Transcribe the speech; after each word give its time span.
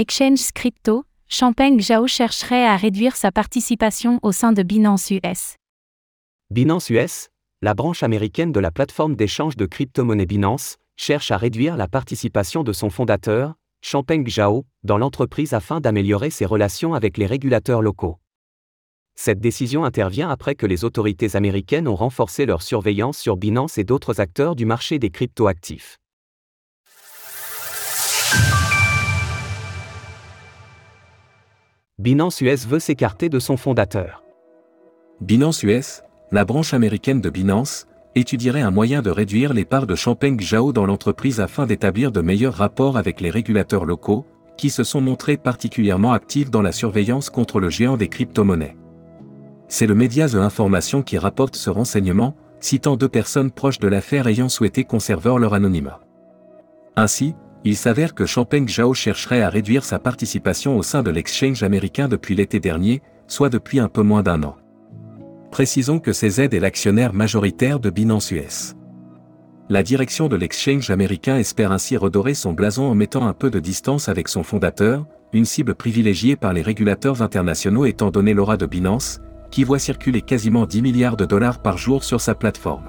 Exchange 0.00 0.52
Crypto, 0.52 1.02
Champagne 1.26 1.80
Zhao 1.80 2.06
chercherait 2.06 2.64
à 2.64 2.76
réduire 2.76 3.16
sa 3.16 3.32
participation 3.32 4.20
au 4.22 4.30
sein 4.30 4.52
de 4.52 4.62
Binance 4.62 5.10
US. 5.10 5.56
Binance 6.50 6.90
US, 6.90 7.30
la 7.62 7.74
branche 7.74 8.04
américaine 8.04 8.52
de 8.52 8.60
la 8.60 8.70
plateforme 8.70 9.16
d'échange 9.16 9.56
de 9.56 9.66
crypto-monnaies 9.66 10.24
Binance, 10.24 10.76
cherche 10.96 11.32
à 11.32 11.36
réduire 11.36 11.76
la 11.76 11.88
participation 11.88 12.62
de 12.62 12.72
son 12.72 12.90
fondateur, 12.90 13.54
Champagne 13.82 14.24
Zhao, 14.24 14.66
dans 14.84 14.98
l'entreprise 14.98 15.52
afin 15.52 15.80
d'améliorer 15.80 16.30
ses 16.30 16.46
relations 16.46 16.94
avec 16.94 17.18
les 17.18 17.26
régulateurs 17.26 17.82
locaux. 17.82 18.20
Cette 19.16 19.40
décision 19.40 19.84
intervient 19.84 20.30
après 20.30 20.54
que 20.54 20.66
les 20.66 20.84
autorités 20.84 21.34
américaines 21.34 21.88
ont 21.88 21.96
renforcé 21.96 22.46
leur 22.46 22.62
surveillance 22.62 23.18
sur 23.18 23.36
Binance 23.36 23.78
et 23.78 23.84
d'autres 23.84 24.20
acteurs 24.20 24.54
du 24.54 24.64
marché 24.64 25.00
des 25.00 25.10
cryptoactifs. 25.10 25.98
Binance 32.00 32.40
US 32.42 32.64
veut 32.68 32.78
s'écarter 32.78 33.28
de 33.28 33.40
son 33.40 33.56
fondateur. 33.56 34.22
Binance 35.20 35.64
US, 35.64 36.04
la 36.30 36.44
branche 36.44 36.72
américaine 36.72 37.20
de 37.20 37.28
Binance, 37.28 37.88
étudierait 38.14 38.60
un 38.60 38.70
moyen 38.70 39.02
de 39.02 39.10
réduire 39.10 39.52
les 39.52 39.64
parts 39.64 39.88
de 39.88 39.96
Champagne 39.96 40.38
Zhao 40.38 40.72
dans 40.72 40.86
l'entreprise 40.86 41.40
afin 41.40 41.66
d'établir 41.66 42.12
de 42.12 42.20
meilleurs 42.20 42.54
rapports 42.54 42.96
avec 42.96 43.20
les 43.20 43.30
régulateurs 43.30 43.84
locaux, 43.84 44.24
qui 44.56 44.70
se 44.70 44.84
sont 44.84 45.00
montrés 45.00 45.36
particulièrement 45.36 46.12
actifs 46.12 46.52
dans 46.52 46.62
la 46.62 46.70
surveillance 46.70 47.30
contre 47.30 47.58
le 47.58 47.68
géant 47.68 47.96
des 47.96 48.08
crypto-monnaies. 48.08 48.76
C'est 49.66 49.88
le 49.88 49.96
média 49.96 50.28
The 50.28 50.36
Information 50.36 51.02
qui 51.02 51.18
rapporte 51.18 51.56
ce 51.56 51.68
renseignement, 51.68 52.36
citant 52.60 52.96
deux 52.96 53.08
personnes 53.08 53.50
proches 53.50 53.80
de 53.80 53.88
l'affaire 53.88 54.28
ayant 54.28 54.48
souhaité 54.48 54.84
conserver 54.84 55.34
leur 55.40 55.52
anonymat. 55.52 55.98
Ainsi, 56.94 57.34
il 57.64 57.76
s'avère 57.76 58.14
que 58.14 58.26
Champagne 58.26 58.68
Zhao 58.68 58.94
chercherait 58.94 59.42
à 59.42 59.50
réduire 59.50 59.84
sa 59.84 59.98
participation 59.98 60.76
au 60.76 60.82
sein 60.82 61.02
de 61.02 61.10
l'exchange 61.10 61.62
américain 61.62 62.08
depuis 62.08 62.34
l'été 62.34 62.60
dernier, 62.60 63.02
soit 63.26 63.48
depuis 63.48 63.80
un 63.80 63.88
peu 63.88 64.02
moins 64.02 64.22
d'un 64.22 64.42
an. 64.42 64.56
Précisons 65.50 65.98
que 65.98 66.12
CZ 66.12 66.40
est 66.40 66.60
l'actionnaire 66.60 67.12
majoritaire 67.12 67.80
de 67.80 67.90
Binance 67.90 68.30
US. 68.30 68.74
La 69.70 69.82
direction 69.82 70.28
de 70.28 70.36
l'exchange 70.36 70.90
américain 70.90 71.36
espère 71.36 71.72
ainsi 71.72 71.96
redorer 71.96 72.34
son 72.34 72.52
blason 72.52 72.84
en 72.84 72.94
mettant 72.94 73.26
un 73.26 73.34
peu 73.34 73.50
de 73.50 73.60
distance 73.60 74.08
avec 74.08 74.28
son 74.28 74.42
fondateur, 74.42 75.04
une 75.32 75.44
cible 75.44 75.74
privilégiée 75.74 76.36
par 76.36 76.54
les 76.54 76.62
régulateurs 76.62 77.20
internationaux 77.20 77.84
étant 77.84 78.10
donné 78.10 78.32
l'aura 78.32 78.56
de 78.56 78.66
Binance, 78.66 79.20
qui 79.50 79.64
voit 79.64 79.78
circuler 79.78 80.22
quasiment 80.22 80.64
10 80.64 80.82
milliards 80.82 81.16
de 81.16 81.26
dollars 81.26 81.60
par 81.60 81.76
jour 81.76 82.04
sur 82.04 82.20
sa 82.20 82.34
plateforme. 82.34 82.88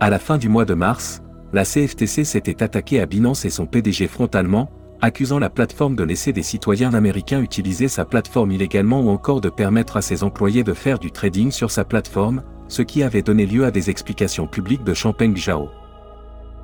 À 0.00 0.08
la 0.08 0.18
fin 0.18 0.38
du 0.38 0.48
mois 0.48 0.64
de 0.64 0.74
mars, 0.74 1.22
la 1.52 1.64
CFTC 1.64 2.24
s'était 2.24 2.62
attaquée 2.62 3.00
à 3.00 3.06
Binance 3.06 3.44
et 3.44 3.50
son 3.50 3.66
PDG 3.66 4.08
frontalement, 4.08 4.70
accusant 5.00 5.38
la 5.38 5.50
plateforme 5.50 5.94
de 5.94 6.04
laisser 6.04 6.32
des 6.32 6.42
citoyens 6.42 6.94
américains 6.94 7.40
utiliser 7.40 7.88
sa 7.88 8.04
plateforme 8.04 8.52
illégalement 8.52 9.00
ou 9.00 9.10
encore 9.10 9.40
de 9.40 9.50
permettre 9.50 9.96
à 9.96 10.02
ses 10.02 10.24
employés 10.24 10.64
de 10.64 10.74
faire 10.74 10.98
du 10.98 11.10
trading 11.10 11.50
sur 11.50 11.70
sa 11.70 11.84
plateforme, 11.84 12.42
ce 12.68 12.82
qui 12.82 13.02
avait 13.02 13.22
donné 13.22 13.46
lieu 13.46 13.64
à 13.64 13.70
des 13.70 13.90
explications 13.90 14.46
publiques 14.46 14.84
de 14.84 14.94
Champagne 14.94 15.36
Zhao. 15.36 15.68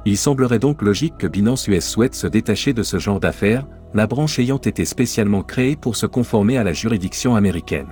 Il 0.04 0.16
semblerait 0.16 0.58
donc 0.58 0.82
logique 0.82 1.16
que 1.16 1.28
Binance 1.28 1.68
US 1.68 1.88
souhaite 1.88 2.14
se 2.14 2.26
détacher 2.26 2.72
de 2.72 2.82
ce 2.82 2.98
genre 2.98 3.20
d'affaires, 3.20 3.66
la 3.94 4.06
branche 4.06 4.38
ayant 4.38 4.58
été 4.58 4.84
spécialement 4.84 5.42
créée 5.42 5.76
pour 5.76 5.94
se 5.94 6.06
conformer 6.06 6.56
à 6.56 6.64
la 6.64 6.72
juridiction 6.72 7.36
américaine. 7.36 7.88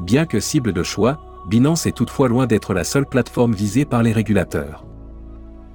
Bien 0.00 0.26
que 0.26 0.40
cible 0.40 0.72
de 0.72 0.82
choix, 0.82 1.20
Binance 1.48 1.86
est 1.86 1.96
toutefois 1.96 2.28
loin 2.28 2.46
d'être 2.46 2.74
la 2.74 2.82
seule 2.82 3.06
plateforme 3.06 3.52
visée 3.52 3.84
par 3.84 4.02
les 4.02 4.12
régulateurs. 4.12 4.84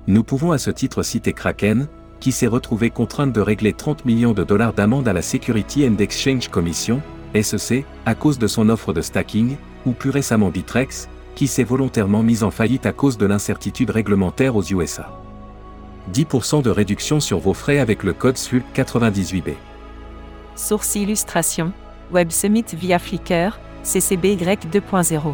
Nous 0.08 0.24
pouvons 0.24 0.52
à 0.52 0.58
ce 0.58 0.72
titre 0.72 1.04
citer 1.04 1.32
Kraken, 1.32 1.88
qui 2.20 2.32
s'est 2.32 2.48
retrouvé 2.48 2.90
contrainte 2.90 3.34
de 3.34 3.42
régler 3.42 3.74
30 3.74 4.06
millions 4.06 4.34
de 4.34 4.44
dollars 4.44 4.74
d'amende 4.74 5.08
à 5.08 5.14
la 5.14 5.22
Security 5.22 5.88
and 5.88 5.98
Exchange 5.98 6.48
Commission, 6.50 7.02
SEC, 7.40 7.86
à 8.06 8.16
cause 8.16 8.40
de 8.40 8.48
son 8.48 8.70
offre 8.70 8.94
de 8.94 9.02
stacking, 9.02 9.58
ou 9.86 9.92
plus 9.92 10.10
récemment 10.10 10.50
Bitrex, 10.50 11.08
qui 11.36 11.48
s'est 11.48 11.64
volontairement 11.64 12.24
mise 12.24 12.44
en 12.44 12.52
faillite 12.52 12.86
à 12.86 12.94
cause 12.94 13.18
de 13.18 13.26
l'incertitude 13.26 13.92
réglementaire 13.92 14.56
aux 14.56 14.64
USA. 14.64 15.10
10% 16.12 16.64
de 16.64 16.70
réduction 16.72 17.20
sur 17.20 17.40
vos 17.40 17.54
frais 17.54 17.78
avec 17.78 18.04
le 18.04 18.14
code 18.14 18.38
SULP 18.38 18.66
98B. 18.76 19.54
Source 20.56 20.96
illustration. 20.96 21.72
Web 22.12 22.32
Summit 22.32 22.66
via 22.74 23.00
Flickr, 23.00 23.60
CCBY 23.84 24.36
2.0. 24.36 25.34